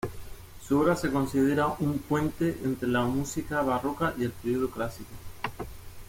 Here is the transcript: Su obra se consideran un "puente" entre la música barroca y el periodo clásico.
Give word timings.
Su 0.67 0.79
obra 0.79 0.95
se 0.95 1.11
consideran 1.11 1.75
un 1.77 1.99
"puente" 1.99 2.57
entre 2.63 2.89
la 2.89 3.01
música 3.03 3.61
barroca 3.61 4.15
y 4.17 4.23
el 4.23 4.31
periodo 4.31 4.71
clásico. 4.71 5.11